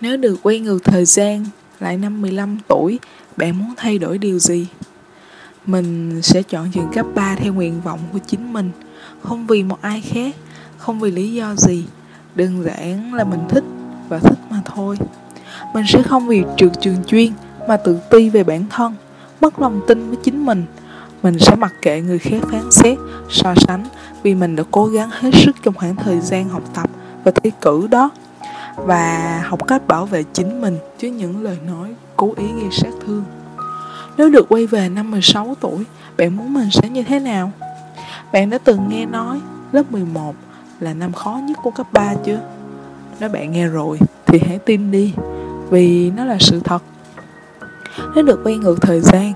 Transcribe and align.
Nếu 0.00 0.16
được 0.16 0.36
quay 0.42 0.60
ngược 0.60 0.84
thời 0.84 1.04
gian 1.04 1.44
lại 1.80 1.96
năm 1.96 2.22
15 2.22 2.58
tuổi, 2.68 2.98
bạn 3.36 3.58
muốn 3.58 3.74
thay 3.76 3.98
đổi 3.98 4.18
điều 4.18 4.38
gì? 4.38 4.66
Mình 5.66 6.22
sẽ 6.22 6.42
chọn 6.42 6.70
trường 6.72 6.88
cấp 6.94 7.06
3 7.14 7.34
theo 7.34 7.54
nguyện 7.54 7.80
vọng 7.80 8.00
của 8.12 8.18
chính 8.26 8.52
mình, 8.52 8.70
không 9.22 9.46
vì 9.46 9.62
một 9.62 9.78
ai 9.82 10.00
khác, 10.00 10.36
không 10.76 11.00
vì 11.00 11.10
lý 11.10 11.32
do 11.32 11.54
gì, 11.54 11.84
đơn 12.34 12.64
giản 12.64 13.14
là 13.14 13.24
mình 13.24 13.40
thích 13.48 13.64
và 14.08 14.18
thích 14.18 14.38
mà 14.50 14.60
thôi. 14.64 14.96
Mình 15.74 15.84
sẽ 15.88 16.02
không 16.02 16.28
vì 16.28 16.42
trượt 16.56 16.72
trường 16.80 17.04
chuyên 17.06 17.32
mà 17.68 17.76
tự 17.76 17.98
ti 18.10 18.28
về 18.28 18.44
bản 18.44 18.64
thân, 18.70 18.94
mất 19.40 19.60
lòng 19.60 19.80
tin 19.88 20.08
với 20.08 20.18
chính 20.24 20.46
mình. 20.46 20.64
Mình 21.22 21.38
sẽ 21.38 21.54
mặc 21.56 21.74
kệ 21.82 22.00
người 22.00 22.18
khác 22.18 22.38
phán 22.50 22.70
xét, 22.70 22.98
so 23.30 23.54
sánh 23.54 23.84
vì 24.22 24.34
mình 24.34 24.56
đã 24.56 24.64
cố 24.70 24.86
gắng 24.86 25.10
hết 25.12 25.30
sức 25.34 25.56
trong 25.62 25.74
khoảng 25.74 25.96
thời 25.96 26.20
gian 26.20 26.48
học 26.48 26.62
tập 26.74 26.90
và 27.24 27.30
thi 27.30 27.50
cử 27.60 27.86
đó 27.86 28.10
và 28.86 29.42
học 29.46 29.66
cách 29.66 29.86
bảo 29.86 30.06
vệ 30.06 30.22
chính 30.32 30.60
mình 30.60 30.78
trước 30.98 31.08
những 31.08 31.42
lời 31.42 31.58
nói 31.66 31.94
cố 32.16 32.32
ý 32.36 32.44
gây 32.60 32.70
sát 32.72 32.90
thương. 33.06 33.24
Nếu 34.16 34.30
được 34.30 34.46
quay 34.48 34.66
về 34.66 34.88
năm 34.88 35.10
16 35.10 35.54
tuổi, 35.60 35.84
bạn 36.16 36.36
muốn 36.36 36.54
mình 36.54 36.70
sẽ 36.70 36.88
như 36.88 37.02
thế 37.02 37.18
nào? 37.18 37.52
Bạn 38.32 38.50
đã 38.50 38.58
từng 38.58 38.88
nghe 38.88 39.06
nói 39.06 39.40
lớp 39.72 39.92
11 39.92 40.34
là 40.80 40.94
năm 40.94 41.12
khó 41.12 41.40
nhất 41.42 41.58
của 41.62 41.70
cấp 41.70 41.86
3 41.92 42.14
chưa? 42.24 42.40
Nếu 43.20 43.28
bạn 43.28 43.52
nghe 43.52 43.66
rồi 43.66 43.98
thì 44.26 44.40
hãy 44.46 44.58
tin 44.58 44.90
đi, 44.90 45.14
vì 45.70 46.10
nó 46.10 46.24
là 46.24 46.36
sự 46.40 46.60
thật. 46.60 46.82
Nếu 48.14 48.24
được 48.24 48.40
quay 48.44 48.56
ngược 48.56 48.82
thời 48.82 49.00
gian, 49.00 49.32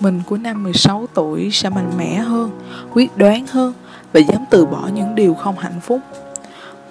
mình 0.00 0.20
của 0.26 0.36
năm 0.36 0.62
16 0.62 1.06
tuổi 1.14 1.50
sẽ 1.52 1.68
mạnh 1.68 1.92
mẽ 1.98 2.14
hơn, 2.14 2.50
quyết 2.92 3.16
đoán 3.16 3.46
hơn 3.46 3.72
và 4.12 4.20
dám 4.20 4.44
từ 4.50 4.66
bỏ 4.66 4.88
những 4.94 5.14
điều 5.14 5.34
không 5.34 5.58
hạnh 5.58 5.80
phúc 5.82 6.00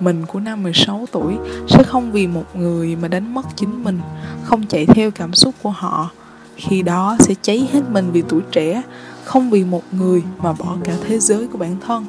mình 0.02 0.26
của 0.26 0.40
năm 0.40 0.64
16 0.64 1.06
tuổi 1.12 1.38
sẽ 1.68 1.84
không 1.84 2.12
vì 2.12 2.28
một 2.28 2.56
người 2.56 2.96
mà 2.96 3.08
đánh 3.08 3.34
mất 3.34 3.46
chính 3.56 3.84
mình, 3.84 4.00
không 4.44 4.68
chạy 4.68 4.86
theo 4.86 5.12
cảm 5.12 5.34
xúc 5.34 5.56
của 5.62 5.70
họ. 5.70 6.10
Khi 6.56 6.82
đó 6.82 7.18
sẽ 7.20 7.34
cháy 7.42 7.70
hết 7.74 7.82
mình 7.90 8.12
vì 8.12 8.24
tuổi 8.30 8.42
trẻ, 8.52 8.82
không 9.24 9.50
vì 9.50 9.64
một 9.64 9.84
người 9.92 10.24
mà 10.44 10.54
bỏ 10.54 10.78
cả 10.84 10.94
thế 11.08 11.20
giới 11.20 11.48
của 11.48 11.58
bản 11.58 11.76
thân. 11.86 12.06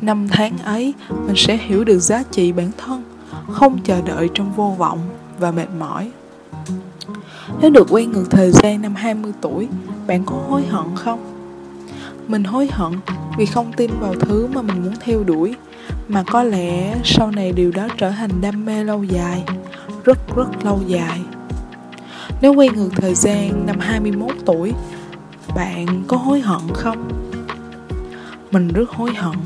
Năm 0.00 0.28
tháng 0.28 0.58
ấy, 0.58 0.94
mình 1.26 1.36
sẽ 1.36 1.56
hiểu 1.56 1.84
được 1.84 1.98
giá 1.98 2.22
trị 2.30 2.52
bản 2.52 2.70
thân, 2.78 3.04
không 3.52 3.78
chờ 3.84 4.00
đợi 4.02 4.28
trong 4.34 4.52
vô 4.52 4.74
vọng 4.78 4.98
và 5.38 5.50
mệt 5.50 5.68
mỏi. 5.78 6.10
Nếu 7.60 7.70
được 7.70 7.86
quay 7.90 8.06
ngược 8.06 8.30
thời 8.30 8.50
gian 8.50 8.82
năm 8.82 8.94
20 8.94 9.32
tuổi, 9.40 9.68
bạn 10.06 10.24
có 10.26 10.36
hối 10.48 10.62
hận 10.66 10.86
không? 10.94 11.20
Mình 12.28 12.44
hối 12.44 12.68
hận 12.72 12.92
vì 13.38 13.46
không 13.46 13.72
tin 13.72 13.90
vào 14.00 14.14
thứ 14.14 14.46
mà 14.54 14.62
mình 14.62 14.82
muốn 14.82 14.94
theo 15.00 15.24
đuổi 15.24 15.54
mà 16.10 16.22
có 16.22 16.42
lẽ 16.42 16.96
sau 17.04 17.30
này 17.30 17.52
điều 17.52 17.70
đó 17.70 17.88
trở 17.98 18.10
thành 18.10 18.30
đam 18.40 18.64
mê 18.64 18.84
lâu 18.84 19.04
dài, 19.04 19.44
rất 20.04 20.18
rất 20.36 20.64
lâu 20.64 20.80
dài. 20.86 21.20
Nếu 22.40 22.54
quay 22.54 22.68
ngược 22.68 22.90
thời 22.96 23.14
gian 23.14 23.66
năm 23.66 23.78
21 23.80 24.30
tuổi, 24.46 24.72
bạn 25.56 26.04
có 26.06 26.16
hối 26.16 26.40
hận 26.40 26.60
không? 26.74 27.08
Mình 28.50 28.68
rất 28.68 28.90
hối 28.90 29.14
hận, 29.14 29.36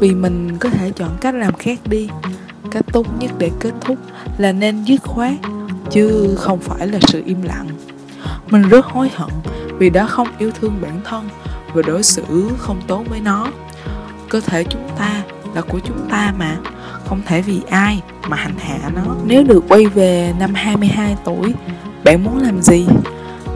vì 0.00 0.14
mình 0.14 0.58
có 0.58 0.68
thể 0.70 0.90
chọn 0.90 1.10
cách 1.20 1.34
làm 1.34 1.54
khác 1.54 1.78
đi. 1.84 2.08
Cách 2.70 2.84
tốt 2.92 3.06
nhất 3.20 3.30
để 3.38 3.50
kết 3.60 3.72
thúc 3.80 3.98
là 4.38 4.52
nên 4.52 4.84
dứt 4.84 5.02
khoát, 5.02 5.34
chứ 5.90 6.34
không 6.38 6.60
phải 6.60 6.86
là 6.86 6.98
sự 7.02 7.22
im 7.26 7.42
lặng. 7.42 7.68
Mình 8.50 8.62
rất 8.62 8.86
hối 8.86 9.10
hận 9.14 9.30
vì 9.78 9.90
đã 9.90 10.06
không 10.06 10.28
yêu 10.38 10.50
thương 10.60 10.78
bản 10.80 11.00
thân 11.04 11.28
và 11.74 11.82
đối 11.82 12.02
xử 12.02 12.50
không 12.58 12.80
tốt 12.86 13.04
với 13.08 13.20
nó. 13.20 13.48
Cơ 14.28 14.40
thể 14.40 14.64
chúng 14.64 14.88
ta 14.98 15.22
là 15.56 15.62
của 15.62 15.78
chúng 15.84 16.08
ta 16.10 16.32
mà. 16.38 16.56
Không 17.08 17.20
thể 17.26 17.42
vì 17.42 17.60
ai 17.70 18.02
mà 18.28 18.36
hành 18.36 18.58
hạ 18.58 18.90
nó. 18.94 19.02
Nếu 19.24 19.44
được 19.44 19.64
quay 19.68 19.86
về 19.86 20.34
năm 20.38 20.54
22 20.54 21.16
tuổi, 21.24 21.54
Bạn 22.04 22.24
muốn 22.24 22.38
làm 22.38 22.62
gì? 22.62 22.86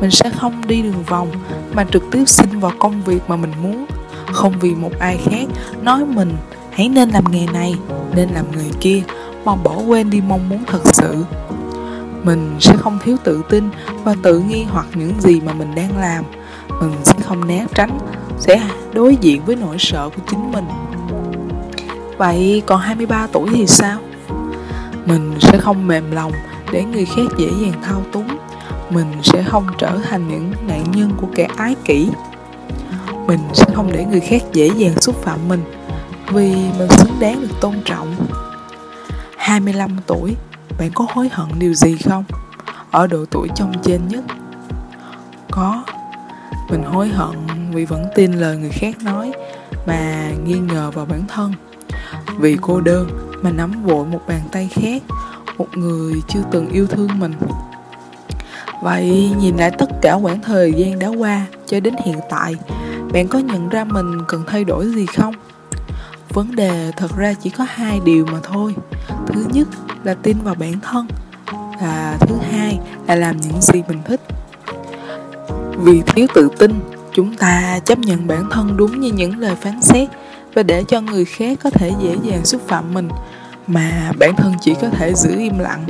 Mình 0.00 0.10
sẽ 0.10 0.30
không 0.30 0.66
đi 0.66 0.82
đường 0.82 1.02
vòng, 1.06 1.28
Mà 1.72 1.84
trực 1.92 2.02
tiếp 2.10 2.24
xin 2.26 2.60
vào 2.60 2.72
công 2.78 3.02
việc 3.02 3.20
mà 3.28 3.36
mình 3.36 3.52
muốn. 3.62 3.86
Không 4.32 4.52
vì 4.60 4.74
một 4.74 4.92
ai 4.98 5.18
khác 5.24 5.48
nói 5.82 6.04
mình, 6.04 6.32
Hãy 6.70 6.88
nên 6.88 7.10
làm 7.10 7.24
nghề 7.30 7.46
này, 7.46 7.74
Nên 8.14 8.28
làm 8.28 8.44
người 8.52 8.70
kia, 8.80 9.02
Mà 9.44 9.56
bỏ 9.56 9.76
quên 9.86 10.10
đi 10.10 10.20
mong 10.20 10.48
muốn 10.48 10.64
thật 10.66 10.82
sự. 10.84 11.24
Mình 12.22 12.56
sẽ 12.60 12.76
không 12.76 12.98
thiếu 13.04 13.16
tự 13.24 13.42
tin 13.50 13.68
Và 14.04 14.14
tự 14.22 14.40
nghi 14.40 14.64
hoặc 14.64 14.86
những 14.94 15.20
gì 15.20 15.40
mà 15.40 15.52
mình 15.52 15.74
đang 15.74 15.98
làm. 15.98 16.24
Mình 16.80 16.92
sẽ 17.04 17.14
không 17.22 17.46
né 17.46 17.66
tránh, 17.74 17.98
Sẽ 18.38 18.62
đối 18.92 19.16
diện 19.16 19.44
với 19.44 19.56
nỗi 19.56 19.76
sợ 19.78 20.08
của 20.08 20.22
chính 20.30 20.52
mình. 20.52 20.64
Vậy 22.20 22.62
còn 22.66 22.80
23 22.80 23.26
tuổi 23.32 23.48
thì 23.54 23.66
sao? 23.66 23.98
Mình 25.06 25.34
sẽ 25.40 25.58
không 25.58 25.86
mềm 25.86 26.10
lòng 26.10 26.32
để 26.72 26.84
người 26.84 27.04
khác 27.04 27.22
dễ 27.38 27.46
dàng 27.46 27.82
thao 27.82 28.02
túng. 28.12 28.28
Mình 28.90 29.06
sẽ 29.22 29.42
không 29.42 29.66
trở 29.78 29.98
thành 30.10 30.28
những 30.28 30.52
nạn 30.66 30.84
nhân 30.90 31.12
của 31.20 31.26
kẻ 31.34 31.48
ái 31.56 31.74
kỷ. 31.84 32.08
Mình 33.26 33.40
sẽ 33.54 33.64
không 33.74 33.92
để 33.92 34.04
người 34.04 34.20
khác 34.20 34.42
dễ 34.52 34.70
dàng 34.76 35.00
xúc 35.00 35.16
phạm 35.22 35.48
mình 35.48 35.62
Vì 36.32 36.54
mình 36.78 36.90
xứng 36.90 37.20
đáng 37.20 37.40
được 37.40 37.60
tôn 37.60 37.74
trọng. 37.84 38.14
25 39.36 39.96
tuổi, 40.06 40.36
bạn 40.78 40.90
có 40.94 41.06
hối 41.14 41.28
hận 41.32 41.48
điều 41.58 41.74
gì 41.74 41.96
không? 41.96 42.24
Ở 42.90 43.06
độ 43.06 43.24
tuổi 43.30 43.48
trong 43.54 43.72
trên 43.82 44.08
nhất. 44.08 44.24
Có. 45.50 45.84
Mình 46.70 46.82
hối 46.82 47.08
hận 47.08 47.46
vì 47.72 47.84
vẫn 47.84 48.04
tin 48.14 48.32
lời 48.32 48.56
người 48.56 48.70
khác 48.70 49.02
nói 49.02 49.32
Mà 49.86 50.30
nghi 50.44 50.58
ngờ 50.58 50.90
vào 50.90 51.06
bản 51.06 51.22
thân 51.28 51.52
vì 52.38 52.56
cô 52.60 52.80
đơn 52.80 53.08
mà 53.42 53.50
nắm 53.50 53.82
vội 53.84 54.06
một 54.06 54.20
bàn 54.28 54.40
tay 54.52 54.68
khác, 54.72 55.02
Một 55.58 55.68
người 55.76 56.22
chưa 56.28 56.40
từng 56.50 56.68
yêu 56.68 56.86
thương 56.86 57.08
mình. 57.18 57.32
Vậy 58.82 59.32
nhìn 59.40 59.56
lại 59.56 59.70
tất 59.78 59.90
cả 60.02 60.14
quãng 60.14 60.42
thời 60.42 60.72
gian 60.72 60.98
đã 60.98 61.08
qua 61.08 61.46
cho 61.66 61.80
đến 61.80 61.94
hiện 62.04 62.18
tại, 62.30 62.54
Bạn 63.12 63.28
có 63.28 63.38
nhận 63.38 63.68
ra 63.68 63.84
mình 63.84 64.18
cần 64.28 64.44
thay 64.46 64.64
đổi 64.64 64.86
gì 64.86 65.06
không? 65.06 65.34
Vấn 66.28 66.56
đề 66.56 66.92
thật 66.96 67.16
ra 67.16 67.34
chỉ 67.34 67.50
có 67.50 67.66
hai 67.68 68.00
điều 68.04 68.26
mà 68.26 68.38
thôi. 68.42 68.74
Thứ 69.26 69.44
nhất 69.52 69.68
là 70.04 70.14
tin 70.14 70.36
vào 70.44 70.54
bản 70.54 70.80
thân 70.80 71.06
Và 71.80 72.16
thứ 72.20 72.34
hai 72.50 72.78
là 73.06 73.14
làm 73.14 73.36
những 73.36 73.60
gì 73.60 73.82
mình 73.88 74.02
thích. 74.04 74.20
Vì 75.76 76.02
thiếu 76.06 76.26
tự 76.34 76.48
tin, 76.58 76.80
Chúng 77.12 77.34
ta 77.34 77.78
chấp 77.84 77.98
nhận 77.98 78.26
bản 78.26 78.50
thân 78.50 78.76
đúng 78.76 79.00
như 79.00 79.12
những 79.12 79.38
lời 79.38 79.54
phán 79.62 79.82
xét 79.82 80.08
và 80.54 80.62
để 80.62 80.84
cho 80.88 81.00
người 81.00 81.24
khác 81.24 81.58
có 81.62 81.70
thể 81.70 81.92
dễ 82.02 82.16
dàng 82.22 82.44
xúc 82.44 82.62
phạm 82.68 82.94
mình. 82.94 83.08
Mà 83.66 84.12
bản 84.18 84.36
thân 84.36 84.52
chỉ 84.60 84.74
có 84.80 84.88
thể 84.88 85.14
giữ 85.14 85.38
im 85.38 85.58
lặng. 85.58 85.84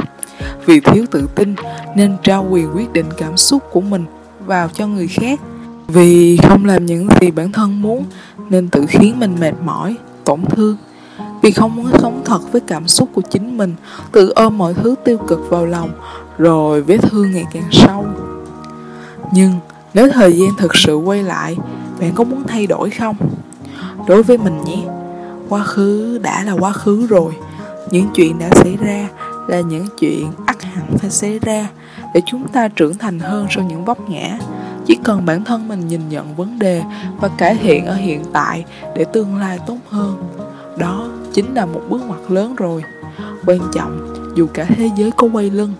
Vì 0.66 0.80
thiếu 0.80 1.04
tự 1.10 1.28
tin, 1.34 1.54
nên 1.96 2.16
trao 2.22 2.46
quyền 2.50 2.76
quyết 2.76 2.92
định 2.92 3.06
cảm 3.16 3.36
xúc 3.36 3.62
của 3.72 3.80
mình 3.80 4.04
vào 4.46 4.68
cho 4.68 4.86
người 4.86 5.08
khác. 5.08 5.40
Vì 5.88 6.36
không 6.36 6.64
làm 6.64 6.86
những 6.86 7.08
gì 7.20 7.30
bản 7.30 7.52
thân 7.52 7.82
muốn, 7.82 8.04
nên 8.50 8.68
tự 8.68 8.84
khiến 8.88 9.20
mình 9.20 9.36
mệt 9.40 9.54
mỏi, 9.64 9.96
tổn 10.24 10.40
thương. 10.44 10.76
Vì 11.42 11.50
không 11.50 11.76
muốn 11.76 11.90
sống 11.98 12.22
thật 12.24 12.40
với 12.52 12.60
cảm 12.60 12.88
xúc 12.88 13.08
của 13.14 13.22
chính 13.30 13.58
mình, 13.58 13.74
tự 14.12 14.30
ôm 14.30 14.58
mọi 14.58 14.74
thứ 14.74 14.94
tiêu 15.04 15.18
cực 15.18 15.40
vào 15.48 15.66
lòng, 15.66 15.90
rồi 16.38 16.82
vết 16.82 16.98
thương 17.02 17.32
ngày 17.32 17.44
càng 17.52 17.68
sâu. 17.70 18.06
Nhưng 19.32 19.52
nếu 19.94 20.10
thời 20.12 20.32
gian 20.32 20.50
thực 20.58 20.76
sự 20.76 20.96
quay 20.96 21.22
lại, 21.22 21.56
bạn 22.00 22.12
có 22.14 22.24
muốn 22.24 22.42
thay 22.48 22.66
đổi 22.66 22.90
không? 22.90 23.16
Đối 24.10 24.22
với 24.22 24.38
mình 24.38 24.64
nhé, 24.64 24.82
quá 25.48 25.64
khứ 25.64 26.18
đã 26.22 26.44
là 26.44 26.52
quá 26.52 26.72
khứ 26.72 27.06
rồi. 27.06 27.32
Những 27.90 28.06
chuyện 28.14 28.38
đã 28.38 28.50
xảy 28.54 28.76
ra 28.76 29.08
là 29.48 29.60
những 29.60 29.86
chuyện 29.98 30.32
ắt 30.46 30.62
hẳn 30.62 30.84
phải 30.98 31.10
xảy 31.10 31.38
ra 31.38 31.68
để 32.14 32.22
chúng 32.26 32.48
ta 32.48 32.68
trưởng 32.68 32.98
thành 32.98 33.18
hơn 33.18 33.46
sau 33.50 33.64
những 33.64 33.84
vấp 33.84 34.10
ngã. 34.10 34.38
Chỉ 34.86 34.98
cần 35.04 35.26
bản 35.26 35.44
thân 35.44 35.68
mình 35.68 35.88
nhìn 35.88 36.00
nhận 36.08 36.34
vấn 36.36 36.58
đề 36.58 36.82
và 37.20 37.28
cải 37.28 37.54
thiện 37.54 37.86
ở 37.86 37.94
hiện 37.94 38.24
tại 38.32 38.64
để 38.96 39.04
tương 39.04 39.36
lai 39.36 39.58
tốt 39.66 39.76
hơn. 39.88 40.22
Đó 40.78 41.08
chính 41.32 41.54
là 41.54 41.66
một 41.66 41.80
bước 41.88 42.00
ngoặt 42.06 42.20
lớn 42.28 42.54
rồi. 42.56 42.82
Quan 43.46 43.60
trọng, 43.72 44.14
dù 44.36 44.46
cả 44.54 44.64
thế 44.64 44.90
giới 44.96 45.10
có 45.10 45.28
quay 45.32 45.50
lưng, 45.50 45.72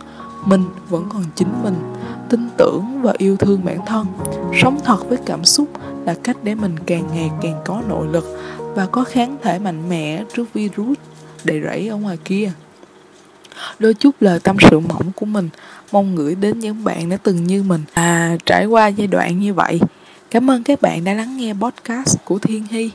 mình 0.45 0.65
vẫn 0.89 1.05
còn 1.13 1.23
chính 1.35 1.63
mình, 1.63 1.77
tin 2.29 2.49
tưởng 2.57 3.03
và 3.03 3.13
yêu 3.19 3.37
thương 3.37 3.65
bản 3.65 3.79
thân, 3.87 4.07
sống 4.63 4.79
thật 4.85 5.09
với 5.09 5.19
cảm 5.27 5.45
xúc 5.45 5.69
là 6.07 6.15
cách 6.25 6.37
để 6.43 6.55
mình 6.55 6.77
càng 6.87 7.09
ngày 7.15 7.31
càng 7.43 7.61
có 7.65 7.83
nội 7.89 8.07
lực 8.07 8.39
và 8.75 8.87
có 8.87 9.05
kháng 9.05 9.37
thể 9.43 9.59
mạnh 9.59 9.89
mẽ 9.89 10.25
trước 10.35 10.55
virus 10.55 10.99
đầy 11.45 11.61
rẫy 11.61 11.89
ở 11.89 11.97
ngoài 11.97 12.19
kia. 12.25 12.53
Đôi 13.79 13.95
chút 13.95 14.11
lời 14.21 14.41
tâm 14.41 14.57
sự 14.71 14.81
mỏng 14.81 15.13
của 15.17 15.27
mình, 15.27 15.49
mong 15.93 16.17
gửi 16.17 16.35
đến 16.35 16.59
những 16.59 16.85
bạn 16.85 17.09
đã 17.09 17.17
từng 17.17 17.45
như 17.45 17.63
mình 17.63 17.83
à 17.93 18.37
trải 18.47 18.67
qua 18.67 18.87
giai 18.87 19.07
đoạn 19.07 19.39
như 19.39 19.55
vậy. 19.55 19.81
Cảm 20.31 20.51
ơn 20.51 20.63
các 20.63 20.83
bạn 20.83 21.05
đã 21.05 21.15
lắng 21.15 21.37
nghe 21.37 21.55
podcast 21.55 22.17
của 22.25 22.39
Thiên 22.39 22.67
Hy. 22.71 22.91